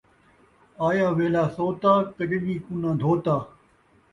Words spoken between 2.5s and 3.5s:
کناں دھوتا